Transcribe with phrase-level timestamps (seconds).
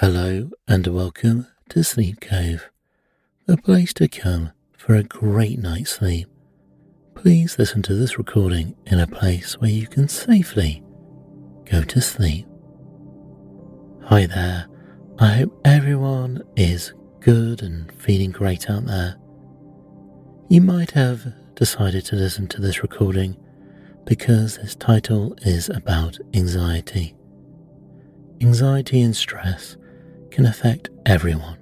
[0.00, 2.70] Hello and welcome to Sleep Cove,
[3.44, 6.26] the place to come for a great night's sleep.
[7.14, 10.82] Please listen to this recording in a place where you can safely
[11.70, 12.46] go to sleep.
[14.04, 14.68] Hi there,
[15.18, 19.16] I hope everyone is good and feeling great out there.
[20.48, 23.36] You might have decided to listen to this recording
[24.06, 27.14] because its title is about anxiety.
[28.40, 29.76] Anxiety and stress
[30.30, 31.58] can affect everyone,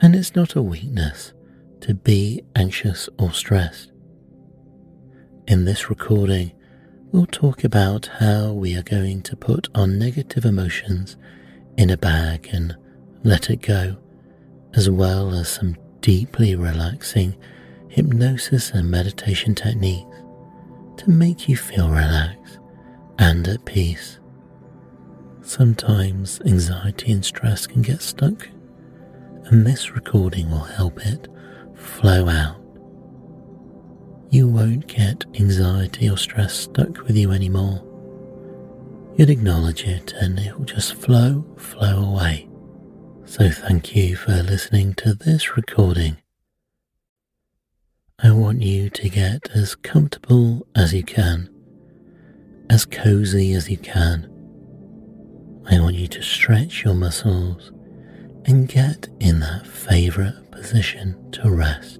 [0.00, 1.32] and it's not a weakness
[1.80, 3.90] to be anxious or stressed.
[5.48, 6.52] In this recording,
[7.10, 11.16] we'll talk about how we are going to put our negative emotions
[11.76, 12.76] in a bag and
[13.24, 13.96] let it go,
[14.74, 17.36] as well as some deeply relaxing
[17.88, 20.16] hypnosis and meditation techniques
[20.96, 22.60] to make you feel relaxed
[23.18, 24.19] and at peace.
[25.42, 28.48] Sometimes anxiety and stress can get stuck,
[29.46, 31.28] and this recording will help it
[31.74, 32.56] flow out.
[34.30, 37.82] You won't get anxiety or stress stuck with you anymore.
[39.16, 42.48] You'll acknowledge it and it will just flow, flow away.
[43.24, 46.18] So, thank you for listening to this recording.
[48.18, 51.48] I want you to get as comfortable as you can,
[52.68, 54.30] as cozy as you can
[55.70, 57.70] I want you to stretch your muscles
[58.44, 61.98] and get in that favorite position to rest.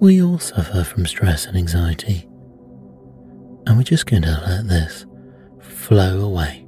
[0.00, 2.28] We all suffer from stress and anxiety,
[3.66, 5.06] and we're just going to let this
[5.60, 6.64] flow away.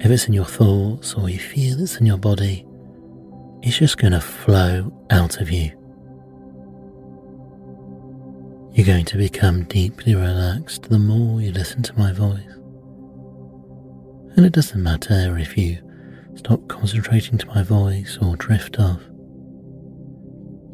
[0.00, 2.66] If it's in your thoughts or you feel it's in your body,
[3.62, 5.79] it's just going to flow out of you.
[8.80, 12.40] You're going to become deeply relaxed the more you listen to my voice.
[14.34, 15.76] And it doesn't matter if you
[16.34, 19.02] stop concentrating to my voice or drift off.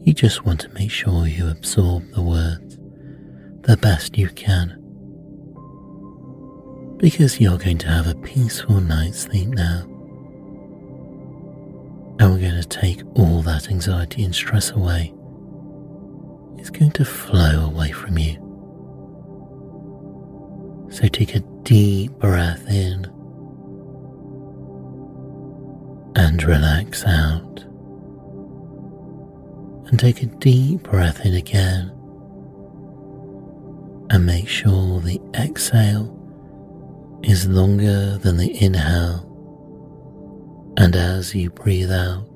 [0.05, 2.79] You just want to make sure you absorb the words
[3.67, 4.69] the best you can.
[6.99, 9.81] Because you're going to have a peaceful night's sleep now.
[12.21, 15.13] And we're going to take all that anxiety and stress away
[16.59, 18.43] is going to flow away from you.
[20.91, 23.05] So take a deep breath in
[26.17, 27.65] and relax out.
[29.89, 31.93] And take a deep breath in again.
[34.11, 36.13] And make sure the exhale
[37.23, 39.25] is longer than the inhale.
[40.79, 42.27] And as you breathe out,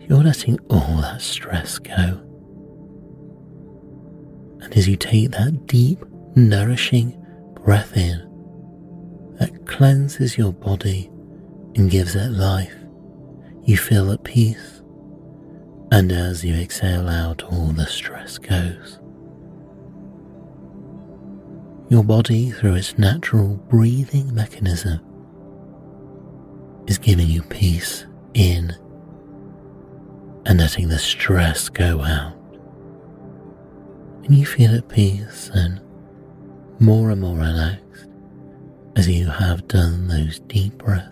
[0.00, 2.23] you're letting all that stress go.
[4.64, 6.02] And as you take that deep,
[6.34, 7.20] nourishing
[7.54, 8.18] breath in
[9.38, 11.10] that cleanses your body
[11.76, 12.74] and gives it life,
[13.64, 14.82] you feel at peace.
[15.92, 18.98] And as you exhale out, all the stress goes.
[21.90, 25.00] Your body, through its natural breathing mechanism,
[26.86, 28.74] is giving you peace in
[30.46, 32.43] and letting the stress go out
[34.24, 35.80] and you feel at peace and
[36.80, 38.08] more and more relaxed
[38.96, 41.10] as you have done those deep breaths.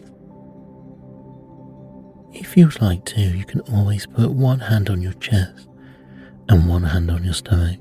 [2.33, 5.69] If you'd like to, you can always put one hand on your chest
[6.49, 7.79] and one hand on your stomach.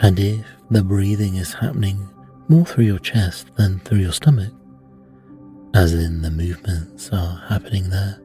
[0.00, 2.08] And if the breathing is happening
[2.48, 4.52] more through your chest than through your stomach,
[5.74, 8.20] as in the movements are happening there,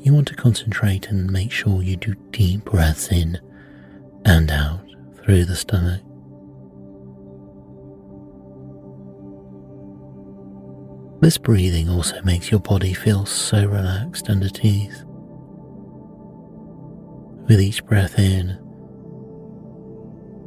[0.00, 3.38] you want to concentrate and make sure you do deep breaths in
[4.28, 4.84] and out
[5.24, 6.02] through the stomach.
[11.22, 15.02] This breathing also makes your body feel so relaxed and at ease.
[17.48, 18.50] With each breath in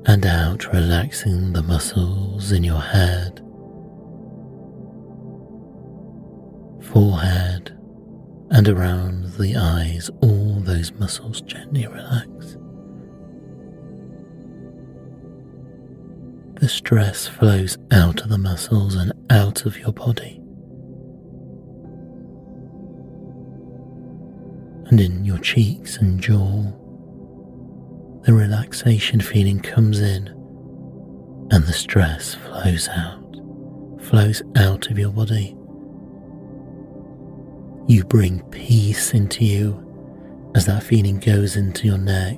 [0.05, 3.39] and out, relaxing the muscles in your head,
[6.93, 7.75] forehead,
[8.51, 12.57] and around the eyes, all those muscles gently relax.
[16.61, 20.37] The stress flows out of the muscles and out of your body.
[24.85, 26.61] And in your cheeks and jaw,
[28.25, 30.27] the relaxation feeling comes in
[31.49, 33.35] and the stress flows out,
[33.99, 35.57] flows out of your body.
[37.87, 42.37] You bring peace into you as that feeling goes into your neck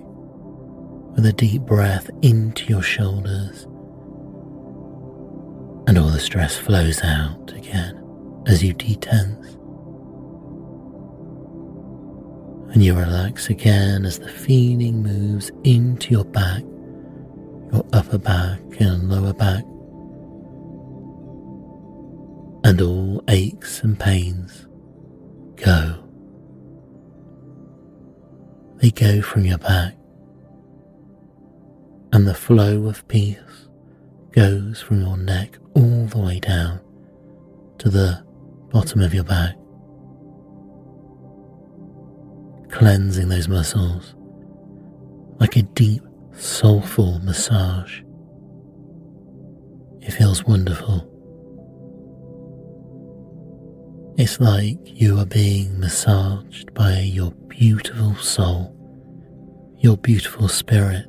[1.13, 3.67] with a deep breath into your shoulders
[5.87, 7.99] and all the stress flows out again
[8.47, 9.51] as you detense.
[12.73, 16.63] And you relax again as the feeling moves into your back,
[17.71, 19.63] your upper back and lower back,
[22.63, 24.65] and all aches and pains
[25.55, 25.99] go.
[28.77, 29.95] They go from your back,
[32.11, 33.62] and the flow of peace
[34.33, 36.79] goes from your neck all the way down
[37.77, 38.23] to the
[38.71, 39.55] bottom of your back,
[42.69, 44.15] cleansing those muscles
[45.39, 46.01] like a deep,
[46.35, 48.01] soulful massage.
[50.01, 51.09] It feels wonderful.
[54.17, 58.75] It's like you are being massaged by your beautiful soul,
[59.79, 61.05] your beautiful spirit.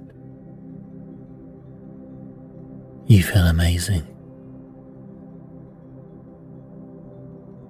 [3.06, 4.06] You feel amazing.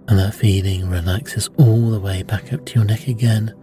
[0.08, 3.54] And that feeling relaxes all the way back up to your neck again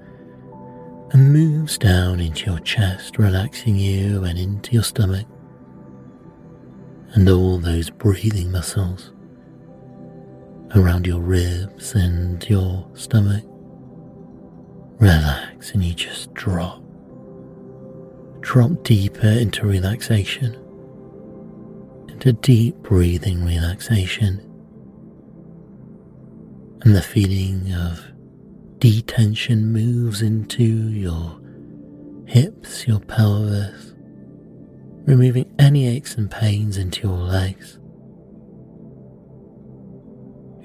[1.12, 5.28] and moves down into your chest, relaxing you and into your stomach
[7.14, 9.12] and all those breathing muscles
[10.76, 13.44] around your ribs and your stomach.
[15.00, 16.82] Relax and you just drop.
[18.40, 20.61] Drop deeper into relaxation,
[22.22, 24.38] into deep breathing relaxation
[26.84, 28.00] and the feeling of
[28.78, 31.40] detention moves into your
[32.28, 33.96] hips, your pelvis,
[35.08, 37.80] removing any aches and pains into your legs.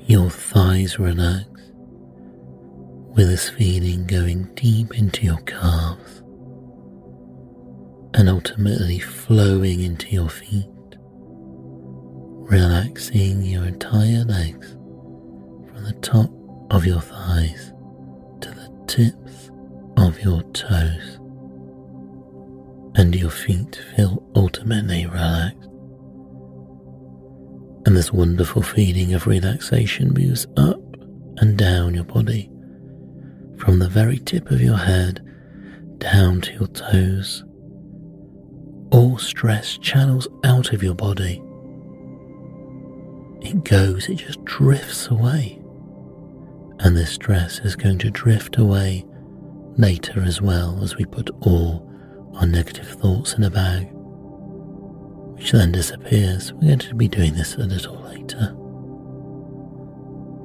[0.06, 1.49] Your thighs relax,
[3.14, 6.19] with this feeling going deep into your calves
[8.12, 10.69] and ultimately flowing into your feet,
[12.46, 16.31] relaxing your entire legs from the top
[16.70, 17.72] of your thighs
[18.40, 19.50] to the tips
[19.96, 21.19] of your toes,
[22.94, 25.69] and your feet feel ultimately relaxed.
[27.84, 30.81] And this wonderful feeling of relaxation moves up
[31.38, 32.50] and down your body
[33.58, 35.20] from the very tip of your head
[35.99, 37.44] down to your toes.
[38.92, 41.42] All stress channels out of your body.
[43.46, 45.60] It goes, it just drifts away
[46.81, 49.04] and this stress is going to drift away
[49.76, 51.90] later as well as we put all
[52.34, 53.88] our negative thoughts in a bag,
[55.34, 56.52] which then disappears.
[56.52, 58.54] We're going to be doing this a little later.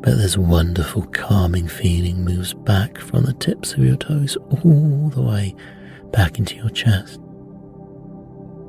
[0.01, 5.21] But this wonderful calming feeling moves back from the tips of your toes all the
[5.21, 5.55] way
[6.11, 7.19] back into your chest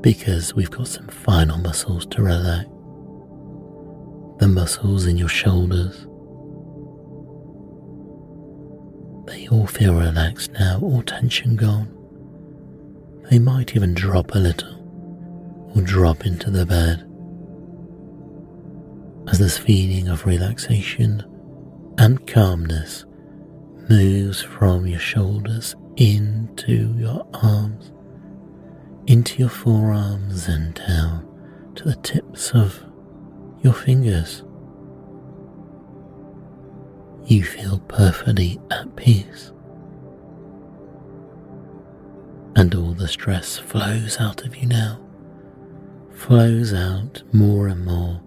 [0.03, 2.72] because we've got some final muscles to relax.
[4.39, 6.07] The muscles in your shoulders,
[9.27, 11.89] They all feel relaxed now, all tension gone.
[13.31, 17.09] They might even drop a little or drop into the bed.
[19.31, 21.25] As this feeling of relaxation
[21.99, 23.07] and calmness
[23.89, 27.93] moves from your shoulders into your arms,
[29.07, 31.27] into your forearms and down
[31.77, 32.85] to the tips of
[33.63, 34.43] your fingers
[37.27, 39.53] you feel perfectly at peace.
[42.57, 45.01] And all the stress flows out of you now,
[46.13, 48.21] flows out more and more.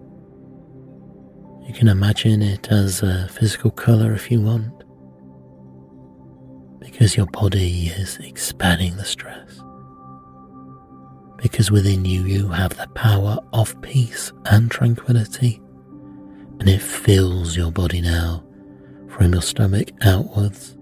[1.66, 4.72] You can imagine it as a physical colour if you want,
[6.80, 9.55] because your body is expanding the stress.
[11.36, 15.60] Because within you, you have the power of peace and tranquility,
[16.58, 18.42] and it fills your body now
[19.08, 20.76] from your stomach outwards,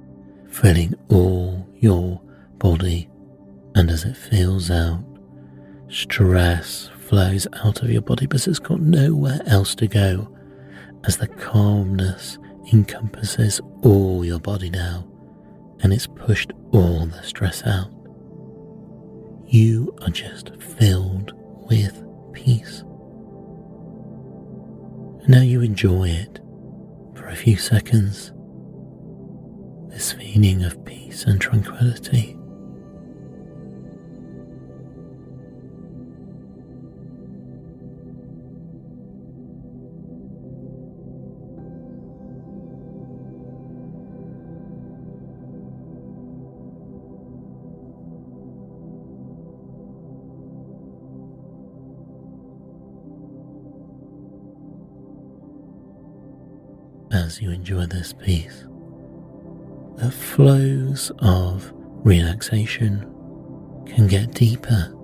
[0.49, 2.21] filling all your
[2.59, 3.09] body.
[3.75, 5.05] And as it fills out,
[5.89, 10.29] stress flows out of your body because it's got nowhere else to go
[11.05, 12.39] as the calmness
[12.73, 15.07] encompasses all your body now
[15.81, 17.91] and it's pushed all the stress out.
[19.47, 21.33] You are just filled
[21.71, 22.83] with peace.
[25.29, 26.41] Now you enjoy it
[27.15, 28.33] for a few seconds
[29.89, 32.37] this feeling of peace and tranquility.
[57.35, 58.65] As you enjoy this peace,
[59.97, 63.01] the flows of relaxation
[63.87, 64.95] can get deeper.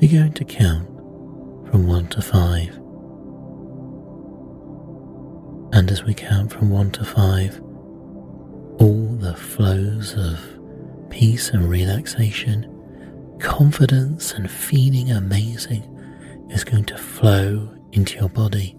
[0.00, 0.88] We're going to count
[1.68, 2.74] from one to five.
[5.74, 7.60] And as we count from one to five,
[8.80, 10.40] all the flows of
[11.10, 12.64] peace and relaxation,
[13.40, 15.82] confidence and feeling amazing
[16.48, 18.74] is going to flow into your body.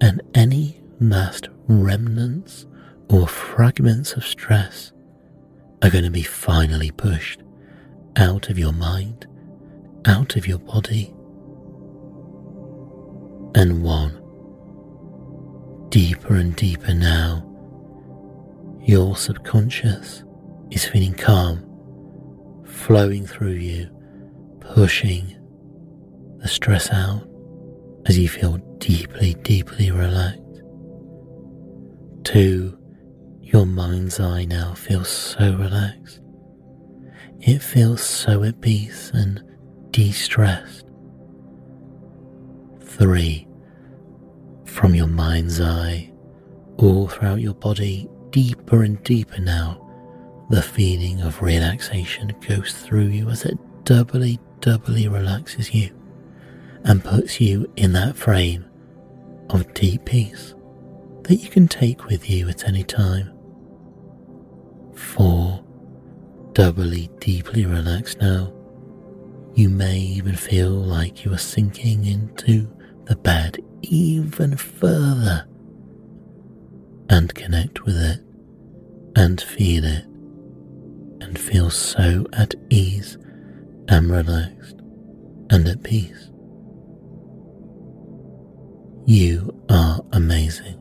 [0.00, 2.66] And any last remnants
[3.08, 4.92] or fragments of stress
[5.82, 7.42] are going to be finally pushed
[8.16, 9.26] out of your mind,
[10.06, 11.14] out of your body.
[13.54, 14.12] And one,
[15.88, 17.44] deeper and deeper now,
[18.82, 20.24] your subconscious
[20.70, 21.64] is feeling calm,
[22.64, 23.90] flowing through you,
[24.60, 25.34] pushing
[26.38, 27.28] the stress out
[28.08, 30.62] as you feel deeply, deeply relaxed.
[32.24, 32.78] Two,
[33.42, 36.20] your mind's eye now feels so relaxed.
[37.40, 39.42] It feels so at peace and
[39.90, 40.86] de stressed.
[42.80, 43.46] Three,
[44.64, 46.10] from your mind's eye,
[46.78, 49.84] all throughout your body, deeper and deeper now,
[50.48, 55.97] the feeling of relaxation goes through you as it doubly, doubly relaxes you
[56.88, 58.64] and puts you in that frame
[59.50, 60.54] of deep peace
[61.24, 63.30] that you can take with you at any time.
[64.94, 65.62] Four,
[66.54, 68.54] doubly deeply relaxed now.
[69.54, 75.46] You may even feel like you are sinking into the bed even further
[77.10, 78.20] and connect with it
[79.14, 80.04] and feel it
[81.20, 83.18] and feel so at ease
[83.88, 84.76] and relaxed
[85.50, 86.30] and at peace.
[89.10, 90.74] You are amazing.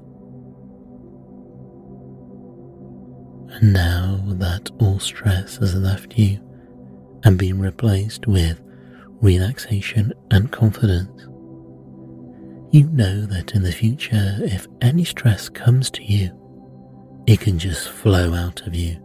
[3.53, 6.41] And now that all stress has left you
[7.23, 8.61] and been replaced with
[9.21, 11.21] relaxation and confidence,
[12.71, 16.29] you know that in the future, if any stress comes to you,
[17.27, 18.97] it can just flow out of you.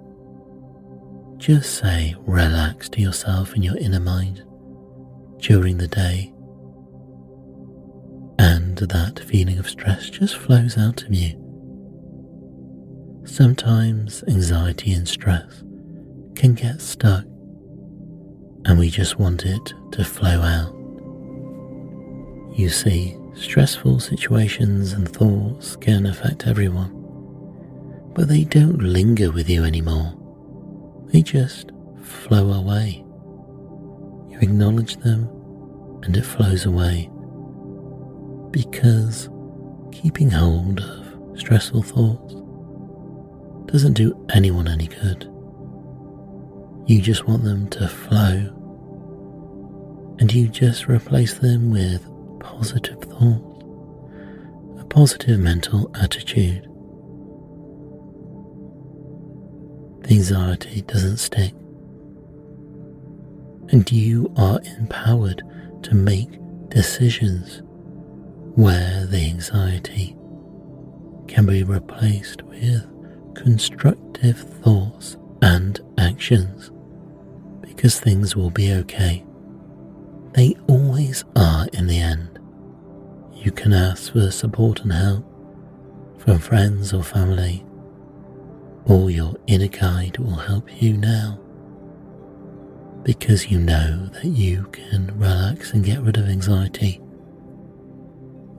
[1.36, 4.42] Just say relax to yourself in your inner mind
[5.38, 6.31] during the day,
[8.80, 11.42] and that feeling of stress just flows out of you
[13.24, 15.62] Sometimes anxiety and stress
[16.34, 17.24] can get stuck,
[18.64, 20.74] and we just want it to flow out.
[22.58, 26.90] You see, stressful situations and thoughts can affect everyone,
[28.12, 30.18] but they don't linger with you anymore.
[31.12, 31.70] They just
[32.02, 33.04] flow away.
[34.30, 35.28] You acknowledge them
[36.02, 37.08] and it flows away
[38.52, 39.30] because
[39.90, 42.34] keeping hold of stressful thoughts
[43.72, 45.28] doesn't do anyone any good.
[46.86, 48.50] You just want them to flow,
[50.18, 52.06] and you just replace them with
[52.40, 53.64] positive thoughts,
[54.78, 56.64] a positive mental attitude.
[60.02, 61.54] The anxiety doesn't stick,
[63.70, 65.42] and you are empowered
[65.84, 66.28] to make
[66.68, 67.62] decisions
[68.54, 70.16] where the anxiety
[71.26, 72.86] can be replaced with
[73.34, 76.70] constructive thoughts and actions
[77.62, 79.24] because things will be okay.
[80.32, 82.38] They always are in the end.
[83.34, 85.24] You can ask for support and help
[86.18, 87.64] from friends or family,
[88.84, 91.40] or your inner guide will help you now
[93.02, 97.01] because you know that you can relax and get rid of anxiety.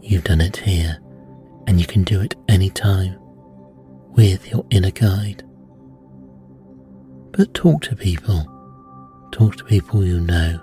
[0.03, 0.99] You've done it here
[1.65, 3.17] and you can do it anytime
[4.11, 5.43] with your inner guide.
[7.31, 8.45] But talk to people,
[9.31, 10.59] talk to people you know.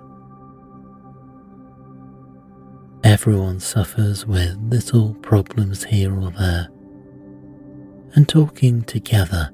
[3.02, 6.68] Everyone suffers with little problems here or there,
[8.14, 9.50] and talking together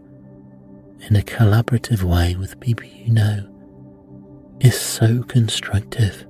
[1.09, 3.49] in a collaborative way with people you know
[4.61, 6.27] is so constructive.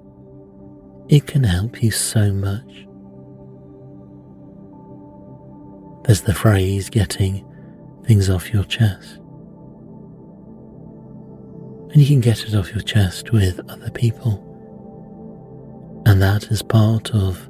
[1.09, 2.86] It can help you so much.
[6.07, 7.45] There's the phrase getting
[8.05, 9.19] things off your chest.
[11.91, 14.43] And you can get it off your chest with other people.
[16.07, 17.49] And that is part of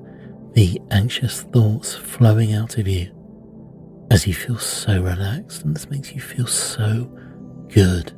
[0.55, 3.13] the anxious thoughts flowing out of you
[4.11, 7.05] as you feel so relaxed, and this makes you feel so
[7.69, 8.13] good.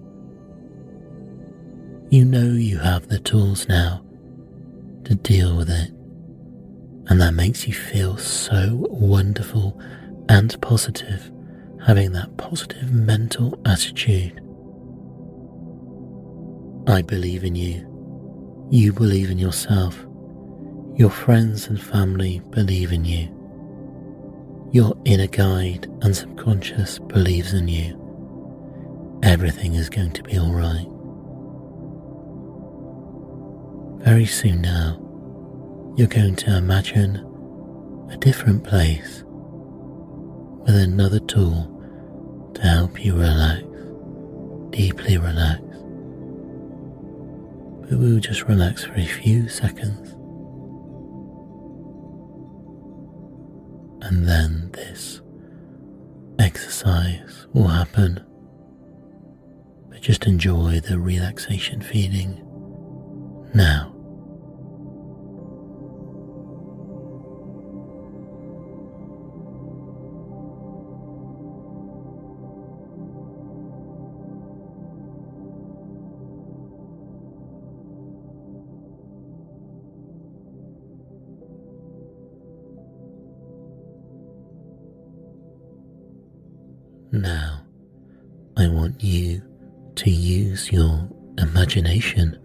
[2.11, 4.05] You know you have the tools now
[5.05, 5.91] to deal with it,
[7.11, 9.81] And that makes you feel so wonderful
[10.29, 11.31] and positive,
[11.87, 14.41] having that positive mental attitude.
[16.87, 17.87] I believe in you.
[18.71, 20.07] You believe in yourself.
[20.97, 23.35] Your friends and family believe in you.
[24.73, 27.99] Your inner guide and subconscious believes in you.
[29.23, 30.87] Everything is going to be alright.
[34.05, 34.99] Very soon now,
[35.97, 37.17] you're going to imagine
[38.11, 39.25] a different place
[40.69, 43.63] with another tool to help you relax,
[44.69, 45.63] deeply relax.
[47.81, 50.11] But we'll just relax for a few seconds.
[54.03, 55.23] And then this
[56.39, 58.23] exercise will happen.
[59.89, 62.45] But just enjoy the relaxation feeling
[63.55, 63.95] now.
[63.95, 63.98] Now,
[91.69, 92.39] imagination.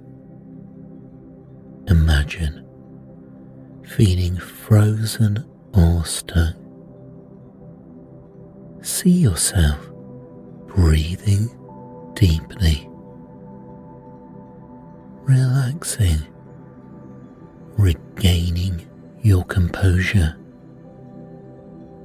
[1.88, 2.66] Imagine
[3.88, 6.54] feeling frozen or.
[8.82, 9.80] See yourself
[10.68, 11.50] breathing
[12.16, 12.86] deeply,
[15.24, 16.20] relaxing,
[17.78, 18.86] regaining
[19.22, 20.36] your composure,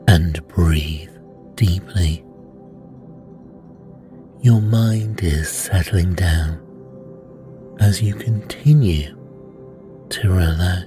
[0.06, 1.10] and breathe
[1.56, 2.24] deeply
[4.40, 6.67] your mind is settling down
[7.88, 9.16] as you continue
[10.10, 10.86] to relax.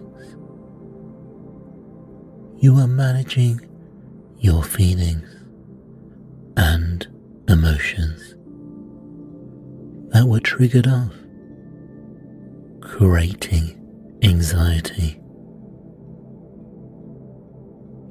[2.60, 3.60] You are managing
[4.38, 5.28] your feelings
[6.58, 7.08] and
[7.48, 8.36] emotions
[10.14, 11.16] that were triggered off,
[12.82, 15.20] creating anxiety.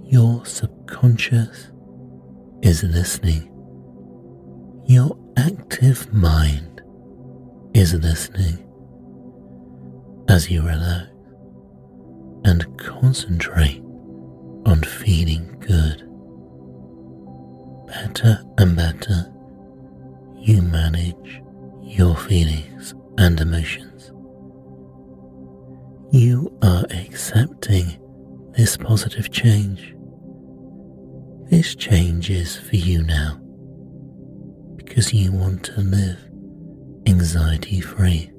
[0.03, 1.71] Your subconscious
[2.63, 3.53] is listening.
[4.87, 6.83] Your active mind
[7.73, 8.67] is listening
[10.31, 11.11] as you relax
[12.45, 13.83] and concentrate
[14.65, 16.07] on feeling good.
[17.89, 19.33] Better and better,
[20.39, 21.43] you manage
[21.83, 24.13] your feelings and emotions.
[26.13, 27.99] You are accepting
[28.57, 29.97] this positive change.
[31.51, 33.41] This change is for you now
[34.77, 36.19] because you want to live
[37.07, 38.31] anxiety free.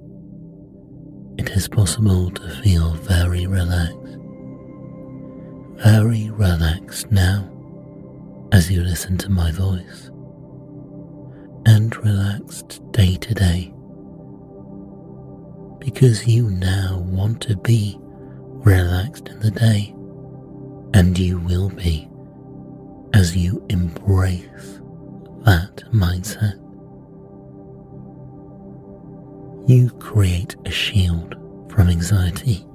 [1.37, 4.17] It is possible to feel very relaxed,
[5.83, 7.49] very relaxed now
[8.51, 10.11] as you listen to my voice,
[11.65, 13.73] and relaxed day to day.
[15.79, 19.95] Because you now want to be relaxed in the day,
[20.93, 22.07] and you will be
[23.13, 24.79] as you embrace
[25.43, 26.60] that mindset,
[29.71, 31.35] you create a shield
[31.71, 32.65] from anxiety.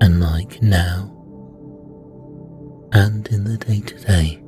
[0.00, 1.08] And like now
[2.92, 4.42] and in the day to day,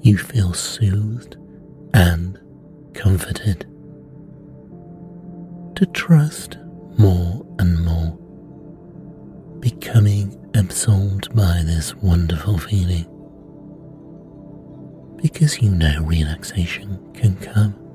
[0.00, 1.36] you feel soothed
[1.92, 2.40] and
[2.94, 3.66] comforted
[5.76, 6.56] to trust
[6.96, 8.18] more and more,
[9.60, 13.04] becoming absorbed by this wonderful feeling
[15.20, 17.87] because you know relaxation can come.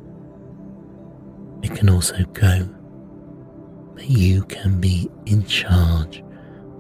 [1.64, 2.70] It can also go,
[3.96, 6.24] but you can be in charge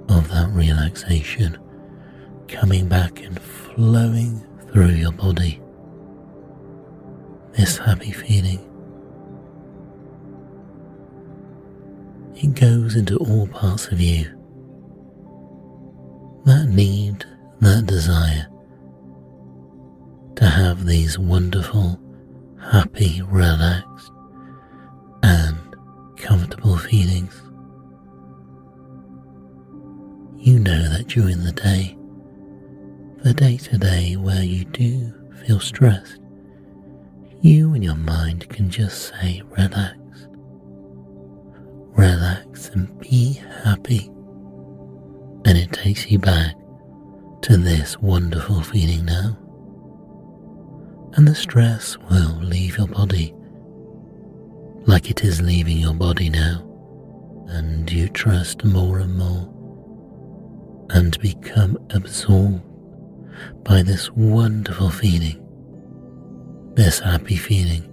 [0.10, 1.58] of that relaxation
[2.48, 5.62] coming back and flowing through your body.
[7.54, 8.60] This happy feeling.
[12.36, 14.26] It goes into all parts of you.
[16.46, 17.26] That need,
[17.62, 18.48] that desire
[20.36, 22.00] to have these wonderful,
[22.60, 24.12] happy, relaxed,
[26.63, 27.41] comfortable feelings.
[30.38, 31.97] You know that during the day,
[33.23, 35.13] the day to day where you do
[35.45, 36.19] feel stressed,
[37.41, 39.97] you and your mind can just say relax,
[41.95, 44.10] relax and be happy.
[45.45, 46.56] And it takes you back
[47.43, 49.38] to this wonderful feeling now
[51.15, 53.36] and the stress will leave your body
[54.86, 56.69] like it is leaving your body now.
[57.48, 59.48] and you trust more and more
[60.89, 62.63] and become absorbed
[63.63, 65.39] by this wonderful feeling,
[66.76, 67.84] this happy feeling,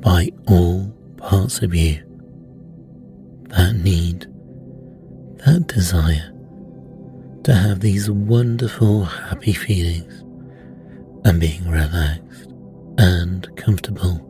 [0.00, 1.96] by all parts of you
[3.48, 4.26] that need,
[5.44, 6.32] that desire
[7.42, 10.20] to have these wonderful happy feelings
[11.24, 12.23] and being relaxed
[12.98, 14.20] and comfortable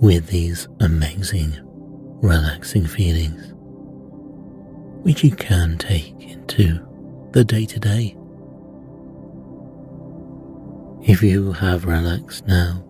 [0.00, 1.58] with these amazing
[2.22, 3.52] relaxing feelings
[5.02, 6.78] which you can take into
[7.32, 8.16] the day to day.
[11.02, 12.84] If you have relaxed now,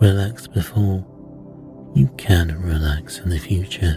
[0.00, 1.06] relaxed before,
[1.94, 3.94] you can relax in the future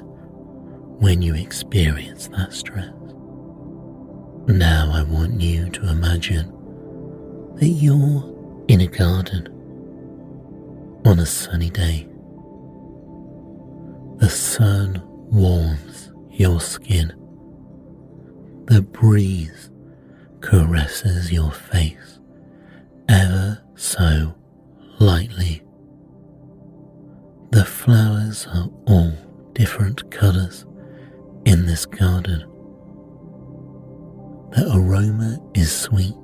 [1.00, 2.94] when you experience that stress.
[4.48, 6.52] Now I want you to imagine
[7.56, 9.50] that you're in a garden
[11.06, 12.08] on a sunny day.
[14.18, 17.14] The sun warms your skin
[18.66, 19.70] the breeze
[20.40, 22.20] caresses your face
[23.10, 24.34] ever so
[25.00, 25.62] lightly.
[27.52, 29.14] The flowers are all
[29.54, 30.66] different colours
[31.46, 32.40] in this garden.
[34.52, 36.16] The aroma is sweet.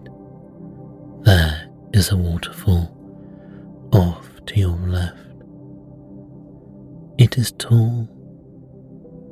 [1.22, 2.96] There is a waterfall
[3.92, 5.16] off to your left.
[7.20, 8.08] It is tall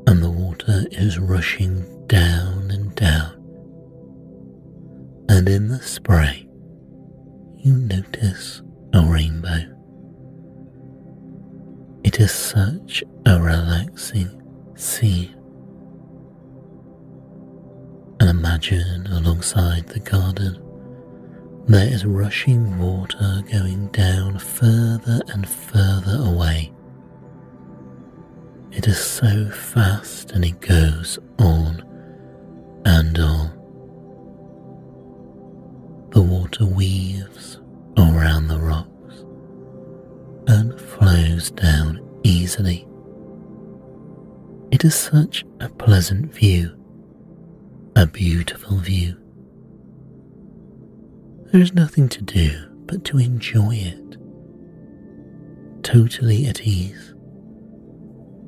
[0.06, 3.34] and the water is rushing down and down.
[5.28, 6.48] And in the spray,
[7.58, 8.62] you notice
[8.94, 9.64] a rainbow.
[12.04, 14.40] It is such a relaxing
[14.76, 15.34] scene.
[18.20, 20.62] And imagine alongside the garden,
[21.68, 26.72] there is rushing water going down further and further away
[28.78, 31.84] it is so fast and it goes on
[32.86, 33.50] and on.
[36.12, 37.60] The water weaves
[37.98, 39.26] around the rocks
[40.48, 42.88] and flows down easily.
[44.70, 46.78] It is such a pleasant view,
[47.96, 49.18] a beautiful view.
[51.52, 52.52] There is nothing to do
[52.86, 54.18] but to enjoy it,
[55.84, 57.14] totally at ease.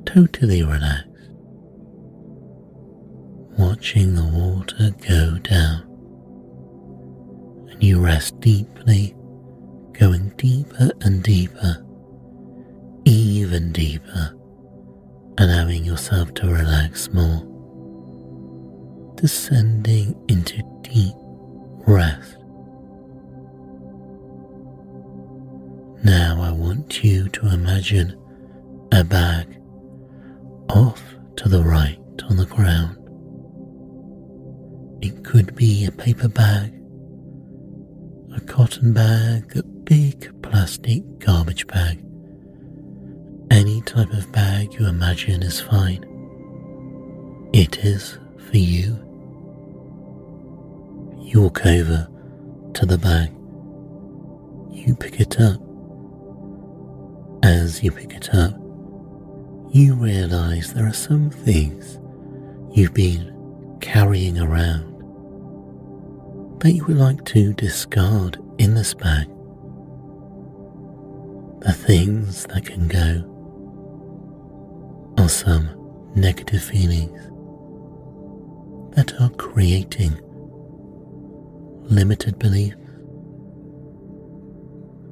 [0.06, 1.30] Totally relaxed,
[3.58, 5.82] watching the water go down,
[7.70, 9.14] and you rest deeply,
[9.92, 11.84] going deeper and deeper,
[13.04, 14.34] even deeper,
[15.38, 17.46] allowing yourself to relax more,
[19.14, 21.14] descending into deep
[21.86, 22.39] rest.
[26.02, 28.18] Now I want you to imagine
[28.90, 29.60] a bag
[30.70, 31.02] off
[31.36, 32.96] to the right on the ground.
[35.02, 36.72] It could be a paper bag,
[38.34, 42.02] a cotton bag, a big plastic garbage bag.
[43.50, 46.04] Any type of bag you imagine is fine.
[47.52, 48.96] It is for you.
[51.20, 52.08] You walk over
[52.72, 53.30] to the bag.
[54.70, 55.60] You pick it up.
[57.50, 58.54] As you pick it up,
[59.72, 61.98] you realize there are some things
[62.72, 64.86] you've been carrying around
[66.60, 69.26] that you would like to discard in this bag.
[71.62, 73.24] The things that can go
[75.18, 75.70] are some
[76.14, 77.20] negative feelings
[78.94, 80.20] that are creating
[81.82, 82.76] limited beliefs.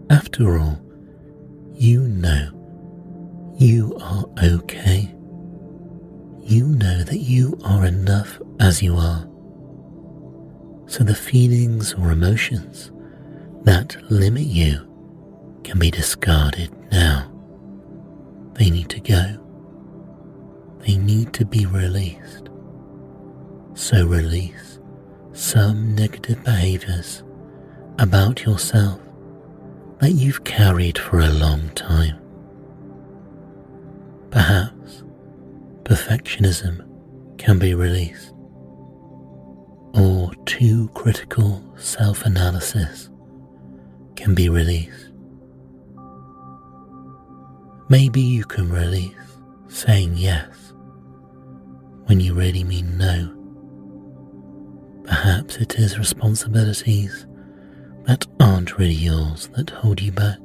[0.09, 0.81] After all,
[1.79, 2.51] you know
[3.57, 5.15] you are okay.
[6.43, 9.23] You know that you are enough as you are.
[10.87, 12.91] So the feelings or emotions
[13.63, 17.33] that limit you can be discarded now.
[18.55, 19.39] They need to go.
[20.81, 22.49] They need to be released.
[23.75, 24.81] So release
[25.33, 27.23] some negative behaviors
[27.99, 29.01] about yourself
[30.01, 32.19] that you've carried for a long time.
[34.31, 35.05] Perhaps
[35.83, 36.85] perfectionism
[37.39, 38.33] can be released,
[39.95, 43.11] or too critical self analysis
[44.17, 45.11] can be released.
[47.89, 49.15] Maybe you can release
[49.69, 50.75] saying yes
[52.05, 53.35] when you really mean no.
[55.05, 57.28] Perhaps it is responsibilities
[58.09, 60.39] that aren't really yours that hold you back.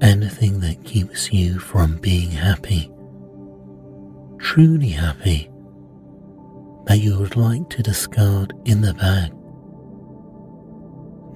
[0.00, 2.90] anything that keeps you from being happy,
[4.38, 5.50] truly happy,
[6.86, 9.32] that you would like to discard in the bag.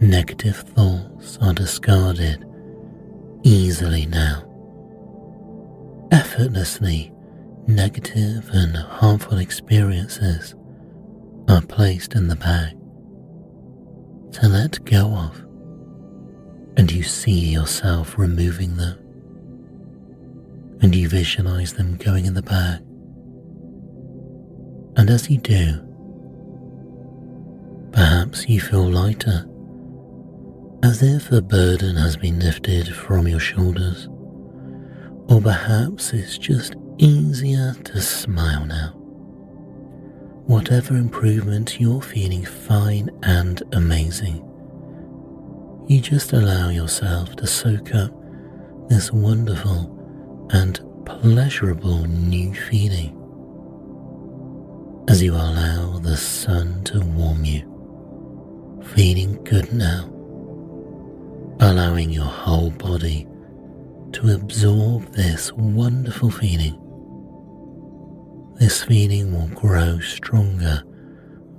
[0.01, 2.45] Negative thoughts are discarded
[3.43, 4.43] easily now.
[6.13, 7.13] Effortlessly,
[7.67, 10.55] negative and harmful experiences
[11.49, 12.80] are placed in the bag
[14.33, 15.37] to let go of,
[16.77, 18.99] and you see yourself removing them,
[20.83, 22.81] and you visualize them going in the bag.
[24.97, 25.81] And as you do,
[27.93, 29.47] perhaps you feel lighter,
[30.83, 34.09] as if a burden has been lifted from your shoulders,
[35.29, 39.00] or perhaps it's just easier to smile now
[40.51, 44.45] whatever improvement you're feeling fine and amazing.
[45.87, 48.11] You just allow yourself to soak up
[48.89, 53.17] this wonderful and pleasurable new feeling
[55.09, 57.63] as you allow the sun to warm you,
[58.97, 60.11] feeling good now,
[61.61, 63.29] allowing your whole body
[64.15, 66.77] to absorb this wonderful feeling
[68.61, 70.83] this feeling will grow stronger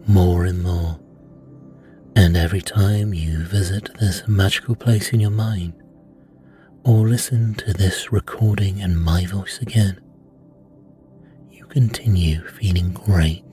[0.08, 1.00] more and more.
[2.16, 5.74] And every time you visit this magical place in your mind,
[6.86, 10.00] or listen to this recording in my voice again,
[11.50, 13.44] you continue feeling great.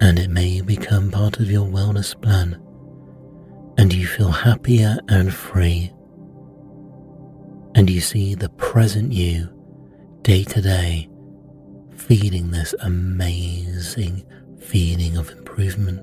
[0.00, 2.58] And it may become part of your wellness plan,
[3.76, 5.92] and you feel happier and free.
[7.74, 9.50] And you see the present you
[10.22, 11.10] day to day
[12.06, 14.24] feeling this amazing
[14.60, 16.00] feeling of improvement,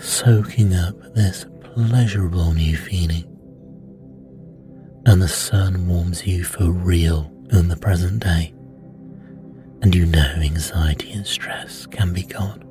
[0.00, 3.24] soaking up this pleasurable new feeling.
[5.04, 8.54] And the sun warms you for real in the present day,
[9.82, 12.62] and you know anxiety and stress can be gone.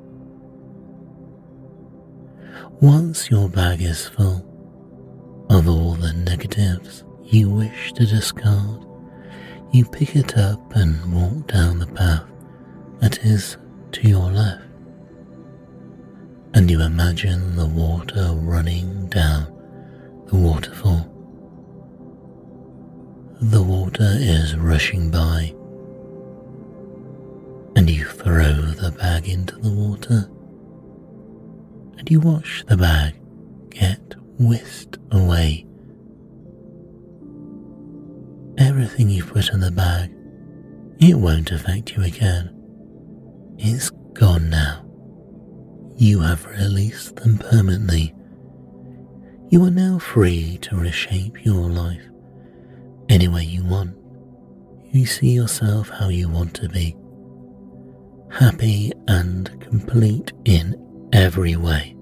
[2.80, 4.50] Once your bag is full
[5.50, 8.84] of all the negatives you wish to discard,
[9.74, 12.22] you pick it up and walk down the path
[13.00, 13.56] that is
[13.90, 14.62] to your left.
[16.54, 19.46] And you imagine the water running down
[20.26, 21.10] the waterfall.
[23.40, 25.52] The water is rushing by,
[27.74, 30.30] and you throw the bag into the water,
[31.98, 33.16] and you watch the bag
[33.70, 35.66] get whisked away
[38.58, 40.10] everything you put in the bag,
[40.98, 42.50] it won't affect you again.
[43.58, 44.84] It's gone now.
[45.96, 48.14] You have released them permanently.
[49.50, 52.02] You are now free to reshape your life
[53.08, 53.96] any way you want.
[54.90, 56.96] You see yourself how you want to be,
[58.30, 60.74] happy and complete in
[61.12, 61.96] every way.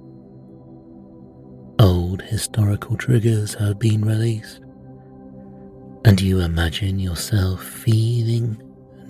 [1.79, 4.62] Old historical triggers have been released
[6.05, 8.61] and you imagine yourself feeling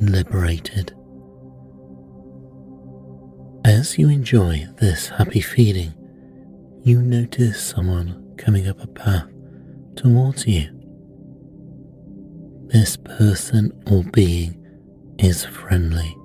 [0.00, 0.94] liberated.
[3.64, 5.94] As you enjoy this happy feeling,
[6.82, 9.28] you notice someone coming up a path
[9.96, 10.68] towards you.
[12.66, 14.58] This person or being
[15.18, 16.16] is friendly.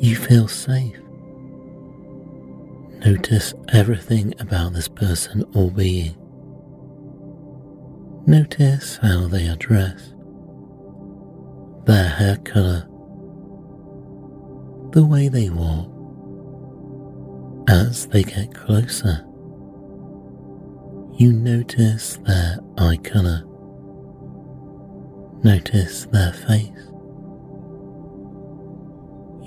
[0.00, 0.98] You feel safe.
[3.04, 6.16] Notice everything about this person or being
[8.28, 10.14] Notice how they are dressed,
[11.86, 12.86] their hair colour,
[14.92, 15.88] the way they walk.
[17.70, 19.24] As they get closer,
[21.16, 23.44] you notice their eye colour.
[25.42, 26.90] Notice their face.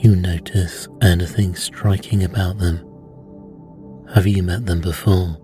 [0.03, 2.77] You notice anything striking about them.
[4.15, 5.40] Have you met them before?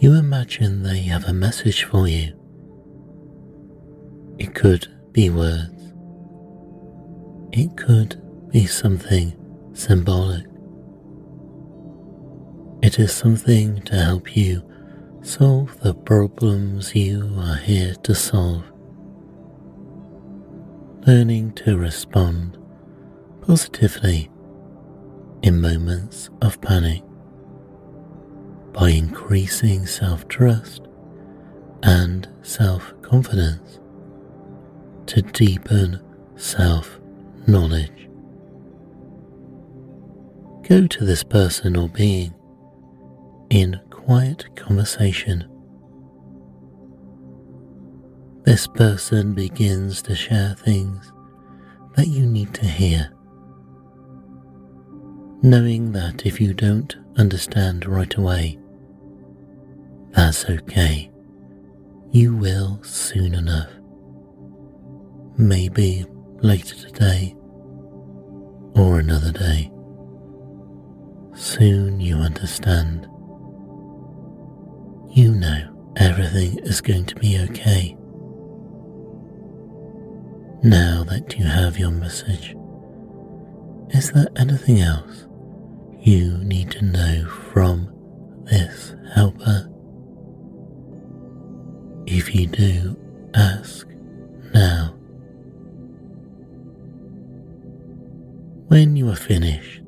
[0.00, 2.32] You imagine they have a message for you.
[4.38, 5.92] It could be words.
[7.52, 8.18] It could
[8.50, 9.36] be something
[9.74, 10.46] symbolic.
[12.82, 14.62] It is something to help you
[15.20, 18.64] solve the problems you are here to solve.
[21.06, 22.56] Learning to respond
[23.42, 24.30] positively
[25.42, 27.02] in moments of panic
[28.72, 30.82] by increasing self trust
[31.82, 33.80] and self confidence
[35.06, 36.00] to deepen
[36.36, 37.00] self
[37.46, 38.08] knowledge.
[40.68, 42.32] Go to this person or being
[43.50, 45.44] in quiet conversation.
[48.44, 51.12] This person begins to share things
[51.96, 53.12] that you need to hear,
[55.42, 58.59] knowing that if you don't understand right away,
[60.10, 61.10] that's okay.
[62.10, 63.70] You will soon enough.
[65.36, 66.04] Maybe
[66.42, 67.34] later today
[68.74, 69.70] or another day.
[71.34, 73.04] Soon you understand.
[75.12, 77.96] You know everything is going to be okay.
[80.62, 82.54] Now that you have your message,
[83.90, 85.26] is there anything else
[86.00, 87.88] you need to know from
[88.44, 89.69] this helper?
[92.06, 92.96] If you do,
[93.34, 93.86] ask
[94.52, 94.94] now.
[98.68, 99.82] When you are finished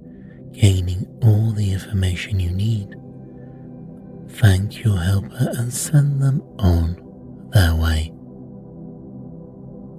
[0.53, 2.95] gaining all the information you need,
[4.41, 6.97] thank your helper and send them on
[7.53, 8.13] their way.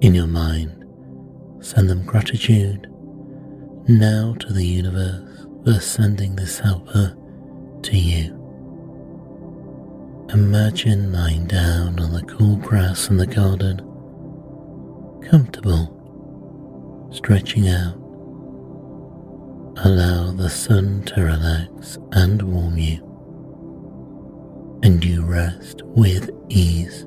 [0.00, 0.84] In your mind,
[1.60, 2.90] send them gratitude
[3.88, 7.16] now to the universe for sending this helper
[7.82, 8.43] to you.
[10.34, 13.78] Imagine lying down on the cool grass in the garden,
[15.30, 15.88] comfortable,
[17.12, 17.94] stretching out
[19.76, 23.00] Allow the sun to relax and warm you,
[24.82, 27.06] and you rest with ease.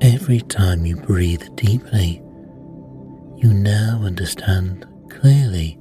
[0.00, 2.20] Every time you breathe deeply,
[3.36, 5.78] you now understand clearly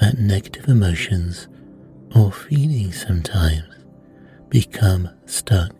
[0.00, 1.48] that negative emotions
[2.14, 3.64] or feelings sometimes
[4.48, 5.74] become stuck,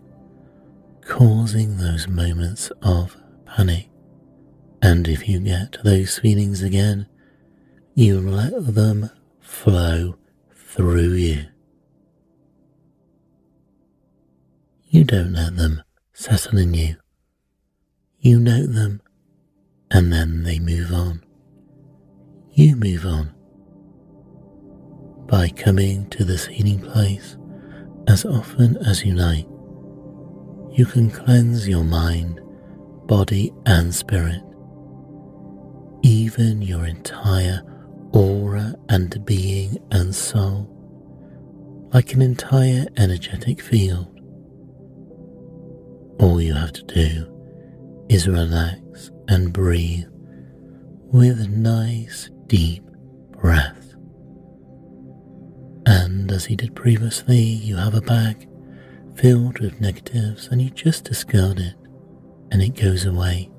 [1.01, 3.15] causing those moments of
[3.45, 3.89] panic.
[4.81, 7.07] And if you get those feelings again,
[7.93, 10.15] you let them flow
[10.53, 11.45] through you.
[14.87, 16.95] You don't let them settle in you.
[18.19, 19.01] You note them
[19.91, 21.23] and then they move on.
[22.51, 23.33] You move on.
[25.27, 27.37] By coming to this healing place
[28.07, 29.47] as often as you like,
[30.77, 32.39] you can cleanse your mind,
[33.07, 34.41] body, and spirit,
[36.03, 37.61] even your entire
[38.11, 40.69] aura and being and soul,
[41.93, 44.07] like an entire energetic field.
[46.19, 50.05] All you have to do is relax and breathe
[51.11, 52.83] with nice deep
[53.31, 53.82] breaths.
[56.33, 58.49] As he did previously, you have a bag
[59.13, 61.75] filled with negatives and you just discard it
[62.49, 63.51] and it goes away.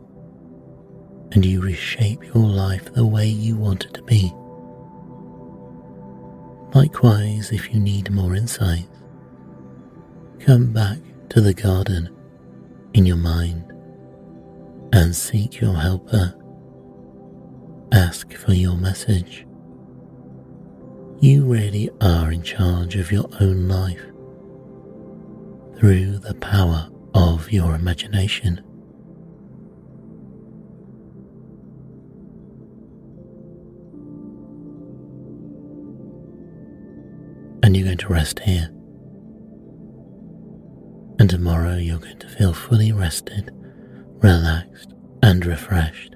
[1.31, 4.33] And you reshape your life the way you want it to be.
[6.75, 8.89] Likewise, if you need more insight,
[10.41, 12.11] come back to the garden
[12.93, 13.73] in your mind
[14.93, 16.35] and seek your helper.
[17.93, 19.47] Ask for your message.
[21.21, 24.03] You really are in charge of your own life
[25.79, 28.63] through the power of your imagination.
[37.65, 38.69] and you're going to rest here.
[41.19, 43.51] And tomorrow you're going to feel fully rested,
[44.23, 46.14] relaxed, and refreshed.